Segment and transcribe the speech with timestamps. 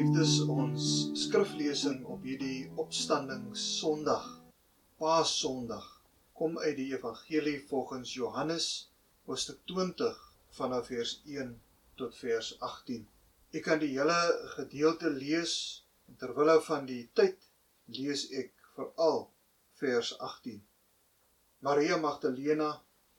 [0.00, 0.84] Geliefdes, ons
[1.20, 4.22] skriflesing op hierdie opstanding Sondag,
[4.96, 5.84] Paas Sondag,
[6.32, 8.68] kom uit die Evangelie volgens Johannes,
[9.28, 10.22] hoofstuk 20
[10.56, 11.50] vanaf vers 1
[12.00, 13.02] tot vers 18.
[13.52, 14.16] Ek kan die hele
[14.54, 15.52] gedeelte lees
[16.08, 17.44] en terwyl van die tyd
[17.98, 19.26] lees ek veral
[19.82, 20.62] vers 18.
[21.68, 22.70] Maria Magdalena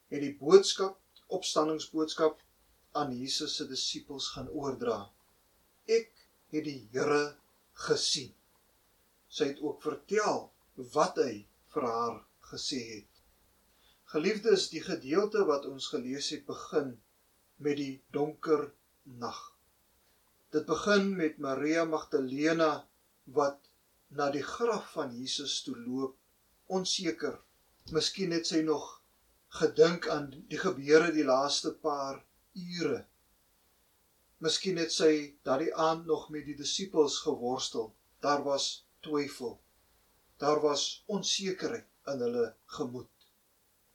[0.09, 0.97] het die boodskap,
[1.29, 2.41] opstandingsboodskap
[2.97, 5.03] aan Jesus se disippels gaan oordra.
[5.85, 6.09] Ek
[6.51, 7.35] het die Here
[7.87, 8.33] gesien.
[9.31, 10.49] Sy het ook vertel
[10.95, 12.17] wat hy vir haar
[12.51, 13.07] gesê het.
[14.11, 16.97] Geliefdes, die gedeelte wat ons gelees het begin
[17.63, 18.71] met die donker
[19.03, 19.39] nag.
[20.51, 22.71] Dit begin met Maria Magdalena
[23.37, 23.69] wat
[24.11, 26.17] na die graf van Jesus toe loop,
[26.67, 27.37] onseker.
[27.95, 28.97] Miskien het sy nog
[29.61, 32.19] gedink aan die gebeure die laaste paar
[32.51, 33.05] ure
[34.41, 35.13] Miskien het sy
[35.45, 37.91] daardie aand nog met die disippels geworstel.
[38.25, 39.59] Daar was twyfel.
[40.41, 43.27] Daar was onsekerheid in hulle gemoed.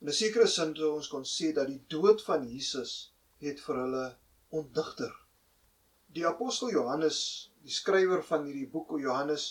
[0.00, 2.92] In 'n sekere sin sou ons kon sê dat die dood van Jesus
[3.42, 4.06] het vir hulle
[4.60, 5.12] ontdigter.
[6.14, 7.18] Die apostel Johannes,
[7.66, 9.48] die skrywer van hierdie boek Johannes,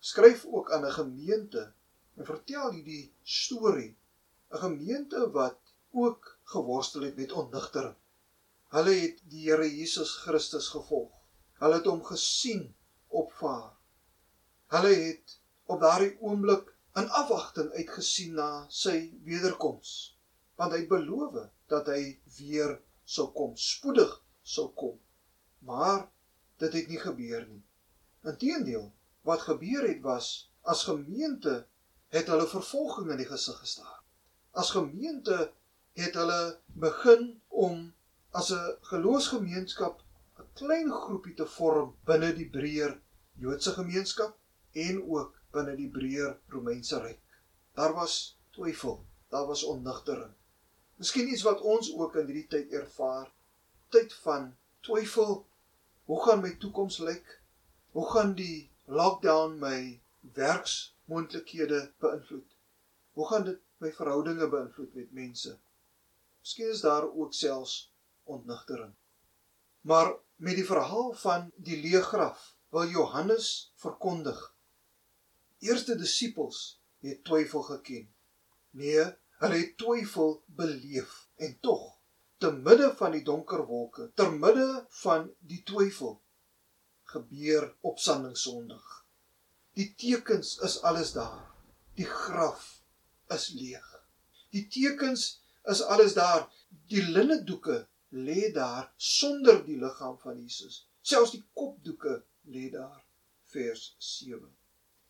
[0.00, 1.72] skryf ook aan 'n gemeente
[2.16, 3.92] en vertel hierdie storie,
[4.52, 5.60] 'n gemeente wat
[5.92, 7.96] ook geworstel het met ontdigtering.
[8.70, 11.10] Hulle het die Here Jesus Christus gevolg.
[11.58, 12.68] Hulle het hom gesien
[13.08, 13.72] opvaar.
[14.70, 15.34] Hulle het
[15.66, 20.14] op daardie oomblik in afwagting uitgesien na sy wederkoms,
[20.58, 21.36] want hy het beloof
[21.70, 24.96] dat hy weer sou kom, spoedig sou kom.
[25.66, 26.06] Maar
[26.62, 27.62] dit het nie gebeur nie.
[28.26, 28.90] Inteendeel,
[29.26, 31.64] wat gebeur het was as gemeente
[32.14, 33.98] het hulle vervolging in die gesig gestaar.
[34.54, 35.50] As gemeente
[35.98, 37.88] het hulle begin om
[38.38, 40.02] as 'n geloofsgemeenskap
[40.40, 42.92] 'n klein groepie te vorm binne die breër
[43.42, 44.36] Joodse gemeenskap
[44.72, 47.22] en ook binne die breër Romeinse ryk.
[47.74, 50.34] Daar was twyfel, daar was onnigtering.
[50.96, 53.32] Miskien iets wat ons ook in hierdie tyd ervaar,
[53.88, 54.56] tyd van
[54.86, 55.46] twyfel.
[56.04, 57.36] Hoe gaan my toekoms lyk?
[57.92, 60.00] Hoe gaan die lockdown my
[60.38, 62.56] werksmoontlikhede beïnvloed?
[63.12, 65.58] Hoe gaan dit my verhoudinge beïnvloed met mense?
[66.40, 67.89] Miskien is daar ook selfs
[68.36, 68.94] ontnigtering.
[69.80, 74.40] Maar met die verhaal van die leegraf wil Johannes verkondig.
[75.58, 78.08] Eerste disippels het twyfel geken.
[78.70, 79.04] Nee,
[79.42, 81.98] hulle het twyfel beleef en tog
[82.40, 86.14] te midde van die donker wolke, te midde van die twyfel
[87.12, 89.00] gebeur opstanding Sondag.
[89.76, 91.50] Die tekens is alles daar.
[91.98, 92.80] Die graf
[93.34, 93.86] is leeg.
[94.54, 96.46] Die tekens is alles daar.
[96.90, 100.86] Die linnedoeke lê daar sonder die liggaam van Jesus.
[101.02, 102.22] Selfs die kopdoeke
[102.54, 103.04] lê daar.
[103.50, 104.46] Vers 7.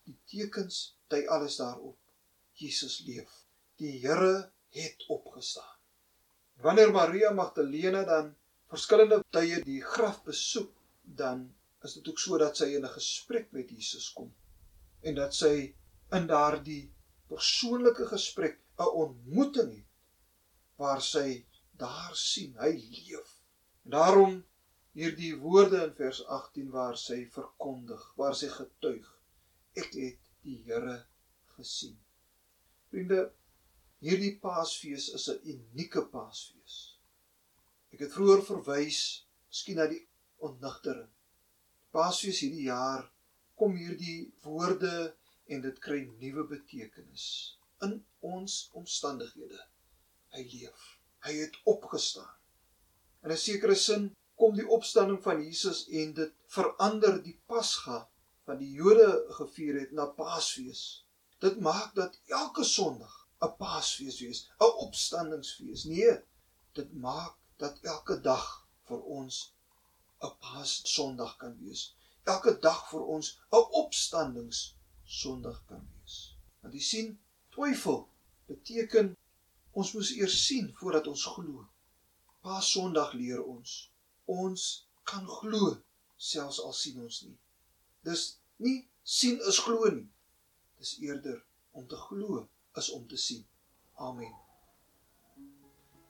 [0.09, 1.99] Die tekens dui alles daarop.
[2.53, 3.31] Jesus leef.
[3.81, 5.77] Die Here het opgestaan.
[6.61, 8.34] Wanneer Maria Magdalena dan
[8.69, 10.72] verskillende tye die graf besoek,
[11.03, 11.49] dan
[11.84, 14.34] is dit ook so dat sy in 'n gesprek met Jesus kom
[15.00, 15.75] en dat sy
[16.17, 16.93] in daardie
[17.32, 19.88] persoonlike gesprek 'n ontmoeting het
[20.77, 21.44] waar sy
[21.81, 23.35] daar sien hy leef.
[23.85, 24.39] En daarom
[24.97, 29.07] hierdie woorde in vers 18 waar sy verkondig, waar sy getuig,
[29.79, 30.97] ek het die Here
[31.57, 31.97] gesien.
[32.91, 33.29] Vriende,
[34.03, 36.77] hierdie Paasfees is 'n unieke Paasfees.
[37.93, 39.01] Ek het vroeër verwys,
[39.49, 40.03] miskien na die
[40.39, 41.11] ontnigtering.
[41.91, 43.11] Paasfees hierdie jaar
[43.55, 45.15] kom hierdie woorde
[45.47, 47.27] en dit kry nuwe betekenis
[47.83, 49.61] in ons omstandighede.
[50.35, 51.00] Hy leef.
[51.25, 52.34] Hy het opgestaan.
[53.22, 58.08] In 'n sekere sin kom die opstanding van Jesus en dit verander die Pasga
[58.48, 59.08] wat die Jode
[59.38, 61.04] gevier het na Paasfees.
[61.38, 65.84] Dit maak dat elke Sondag 'n Paasfees wees, 'n opstandingsfees.
[65.84, 66.16] Nee,
[66.72, 69.55] dit maak dat elke dag vir ons
[70.25, 71.96] 'n Paas-Sondag kan wees.
[72.25, 76.16] Elke dag vir ons 'n opstandings-Sondag kan wees.
[76.61, 77.08] Want jy sien,
[77.50, 78.08] twyfel
[78.46, 79.16] beteken
[79.78, 81.64] Ons moes eers sien voordat ons glo.
[82.43, 83.76] Paas Sondag leer ons
[84.31, 84.64] ons
[85.11, 85.75] kan glo
[86.31, 87.37] selfs al sien ons nie.
[88.06, 88.25] Dis
[88.62, 90.06] nie sien is glo nie.
[90.81, 91.40] Dis eerder
[91.76, 92.46] om te glo
[92.78, 93.44] is om te sien.
[93.99, 94.32] Amen.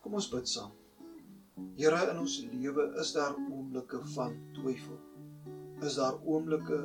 [0.00, 0.72] Kom ons bid saam.
[1.76, 4.98] Here in ons lewe is daar oomblikke van twyfel.
[5.84, 6.82] Is daar oomblikke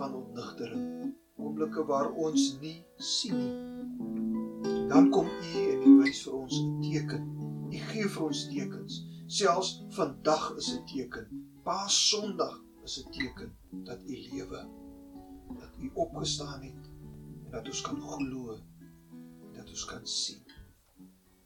[0.00, 1.16] van ontnigtering.
[1.40, 3.69] Oomblikke waar ons nie sien nie.
[4.90, 5.28] Dan kom
[5.86, 7.26] U wys vir ons 'n teken.
[7.70, 8.94] U gee vir ons tekens.
[9.26, 11.26] Selfs vandag is 'n teken.
[11.62, 13.52] Paas Sondag is 'n teken
[13.86, 14.62] dat U lewe,
[15.60, 16.90] dat U opgestaan het
[17.44, 20.42] en dat ons kan glo en dat ons kan sien.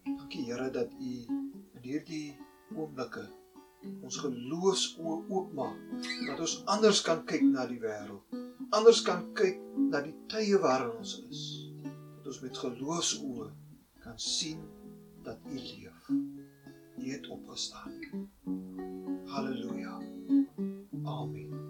[0.05, 1.13] Dankie Here dat U
[1.75, 2.37] in hierdie
[2.77, 3.29] oomblikke
[4.03, 5.77] ons geloofsoë oopmaak
[6.27, 8.25] dat ons anders kan kyk na die wêreld.
[8.71, 11.64] Anders kan kyk na die tye waarin ons is
[12.35, 13.45] ons met geloofsoë
[14.03, 14.63] kan sien
[15.23, 16.09] dat U leef.
[16.99, 17.95] U het opgestaan.
[19.31, 20.01] Halleluja.
[21.05, 21.64] Amen.